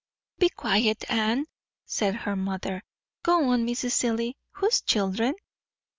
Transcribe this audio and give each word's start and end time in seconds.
"Be 0.39 0.49
quiet, 0.49 1.05
Anne," 1.11 1.45
said 1.85 2.15
her 2.15 2.35
mother. 2.35 2.81
"Go 3.21 3.49
on, 3.49 3.67
Mrs. 3.67 3.91
Seelye. 3.91 4.33
Whose 4.53 4.81
children?" 4.81 5.35